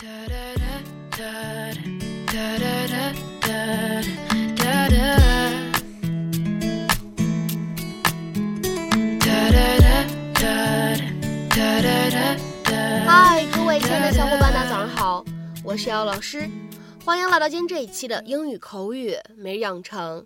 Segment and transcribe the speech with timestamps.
[0.00, 0.06] 嗨，
[13.52, 15.24] 各位亲爱的小伙伴，大家早上好，
[15.64, 16.48] 我是姚老师，
[17.04, 20.24] 欢迎来到今天这一期的英语口语每日养成。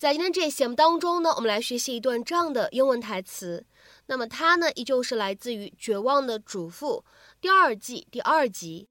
[0.00, 3.66] 在今天这期节目当中呢，我们来学习一段这样的英文台词。
[4.06, 7.04] 那么它呢，依旧是来自于《绝望的主妇》
[7.38, 8.88] 第二季第二集。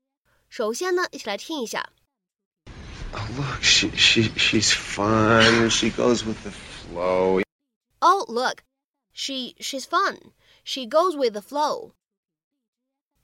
[0.50, 1.90] 首先呢，一起来听一下。
[3.12, 5.72] Oh, look, she, she, she's fun.
[5.72, 7.42] She goes with the flow.
[8.02, 8.58] Oh, look,
[9.12, 10.34] she, she's fun.
[10.64, 11.94] She goes with the flow.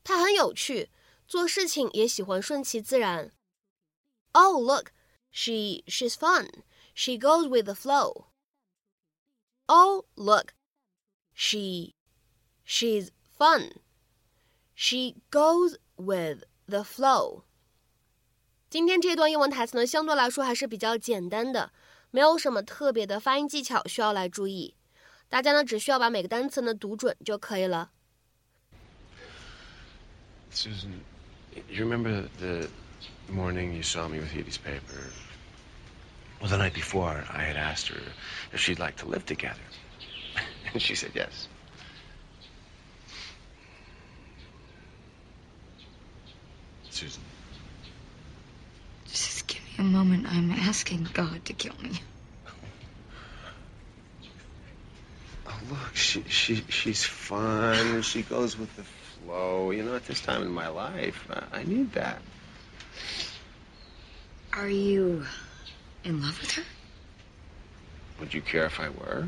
[0.03, 0.89] 她很有趣，
[1.27, 3.31] 做事情也喜欢顺其自然。
[4.31, 4.87] Oh, look,
[5.31, 6.49] she, she's fun.
[6.94, 8.26] She goes with the flow.
[9.66, 10.54] Oh, look,
[11.32, 11.94] she,
[12.64, 13.70] she's fun.
[14.74, 17.44] She goes with the flow。
[18.68, 21.72] 今天这段英文台词呢，相对来说还是比较简单的，
[22.10, 24.76] 没有什么特别的发音技巧需要来注意。
[25.28, 27.92] 大家呢，只需要把每个单词呢读准就可以了。
[30.52, 31.00] Susan,
[31.68, 32.68] you remember the
[33.32, 35.12] morning you saw me with Edie's paper?
[36.41, 37.99] Well, the night before, I had asked her
[38.51, 39.61] if she'd like to live together.
[40.73, 41.47] And she said yes.
[46.89, 47.21] Susan.
[49.07, 50.27] Just give me a moment.
[50.27, 51.99] I'm asking God to kill me.
[55.47, 58.01] Oh, look, she, she, she's fun.
[58.01, 59.71] She goes with the flow.
[59.71, 62.21] You know, at this time in my life, I, I need that.
[64.53, 65.25] Are you
[66.05, 66.63] in love with her?
[68.19, 69.27] Would you care if I were?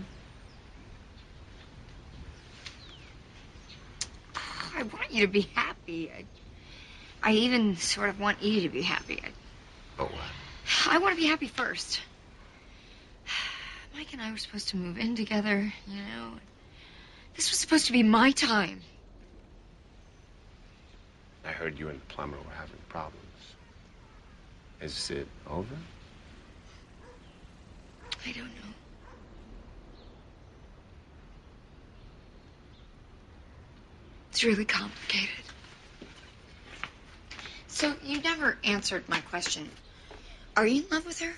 [4.76, 6.12] I want you to be happy.
[6.12, 6.26] I,
[7.24, 9.20] I even sort of want you to be happy.
[9.24, 9.30] I,
[9.98, 10.22] But what?
[10.88, 12.00] I want to be happy first.
[13.96, 16.34] Mike and I were supposed to move in together, you know.
[17.36, 18.82] This was supposed to be my time.
[21.44, 23.24] I heard you and the plumber were having problems.
[24.80, 25.76] Is it over?
[28.25, 28.73] I don't know.
[34.31, 35.45] It's really complicated.
[37.69, 39.69] So, you never answered my question.
[40.57, 41.35] Are you in love with her?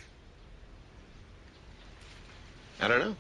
[2.81, 3.15] I don't know.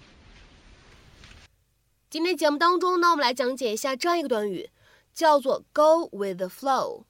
[2.10, 4.70] 今天节目当中呢，我们来讲解一下这样一个短语，
[5.12, 7.04] 叫做 “go with the flow”。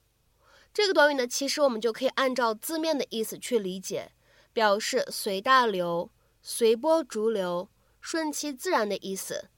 [0.73, 4.13] 这个短语呢，其实我们就可以按照字面的意思去理解，
[4.53, 6.11] 表示随大流、
[6.43, 7.69] 随波逐流、
[8.01, 9.49] 顺其自然的意思，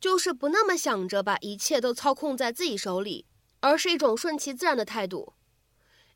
[0.00, 3.26] 就是不那么想着把一切都操控在自己手里，
[3.60, 5.34] 而是一种顺其自然的态度。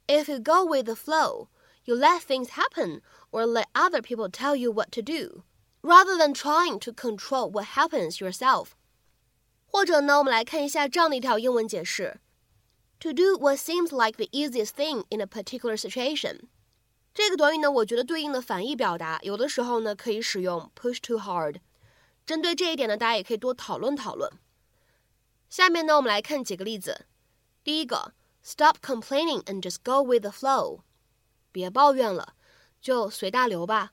[0.07, 1.49] If you go with the flow,
[1.85, 5.45] you let things happen or let other people tell you what to do
[5.81, 8.69] rather than trying to control what happens yourself。
[9.67, 12.21] 或者呢，我们来看一下这样的一条英文解释：
[13.01, 16.43] To do what seems like the easiest thing in a particular situation。
[17.13, 21.61] 这个短语呢，我觉得对应的反义表达，有的时候呢可以使用 push too hard。
[22.27, 24.31] 针对这一点呢，大家也可以多讨论讨论。
[25.49, 27.07] 下面呢，我们来看几个例子。
[27.63, 30.81] 第一个，Stop complaining and just go with the flow。
[31.53, 32.35] 别抱怨了，
[32.81, 33.93] 就随大流吧。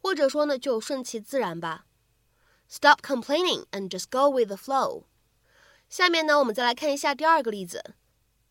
[0.00, 1.86] 或者说呢，就顺其自然吧。
[2.68, 5.04] Stop complaining and just go with the flow。
[5.88, 7.94] 下面呢，我们再来看一下第二个例子。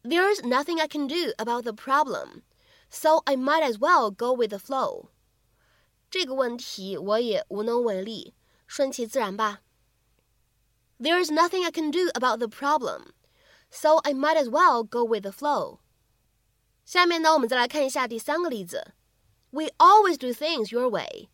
[0.03, 2.41] There's nothing I can do about the problem,
[2.91, 5.09] so I might as well go with the flow。
[6.09, 8.33] 这个问题我也无能为力，
[8.66, 9.61] 顺其自然吧。
[11.00, 13.11] There's nothing I can do about the problem,
[13.69, 15.79] so I might as well go with the flow。
[16.85, 18.94] 下面呢，我们再来看一下第三个例子。
[19.51, 21.29] We always do things your way.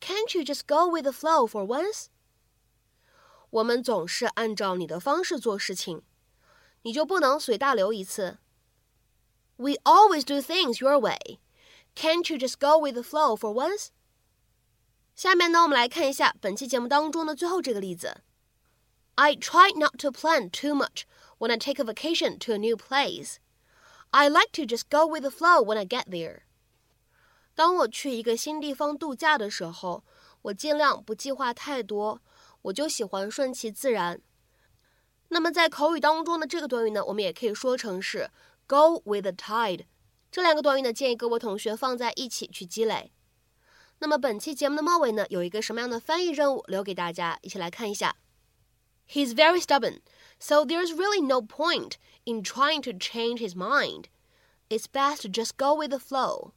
[0.00, 2.06] Can't you just go with the flow for once？
[3.50, 6.02] 我们总是按照你的方式做事情，
[6.82, 8.38] 你就不能随大流一次
[9.60, 11.38] ？We always do things your way.
[11.94, 13.88] Can't you just go with the flow for once？
[15.14, 18.22] 下面呢，我们来看一下本期节目当中的最后这个例子。
[19.14, 21.04] I try not to plan too much
[21.38, 23.36] when I take a vacation to a new place.
[24.10, 26.42] I like to just go with the flow when I get there.
[27.54, 30.04] 当我去一个新地方度假的时候，
[30.42, 32.20] 我尽量不计划太多，
[32.60, 34.20] 我就喜欢顺其自然。
[35.28, 38.30] 那么在口语当中的这个短语呢，我们也可以说成是
[38.66, 39.86] go with the tide。
[40.30, 43.12] 这两个短语呢，建议各位同学放在一起去积累。
[44.00, 48.16] 那么本期节目的末尾呢，有一个什么样的翻译任务留给大家，一起来看一下。
[49.08, 50.00] He's very stubborn,
[50.38, 51.92] so there's really no point
[52.24, 54.06] in trying to change his mind.
[54.68, 56.52] it's best to just go with the flow.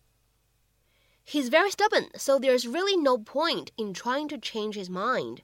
[1.24, 5.42] He's very stubborn, so there's really no point in trying to change his mind.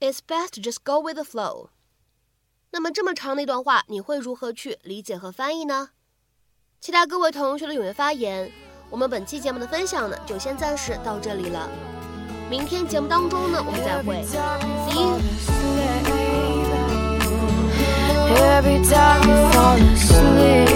[0.00, 1.70] It's best to just go with the flow.
[2.75, 5.91] 那么这么长的一段话，你会如何去理解和翻译呢？
[6.81, 8.51] 期待各位同学的踊跃发言。
[8.89, 11.69] 我们本期节目的分享呢，就先暂时到这里了。
[12.49, 14.21] 明天节目当中呢，我们再会
[14.91, 14.99] ，See
[20.69, 20.74] you。